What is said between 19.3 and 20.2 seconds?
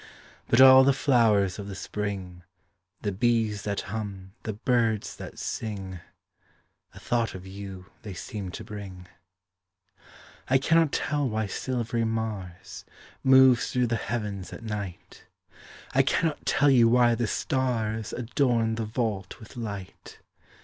with light.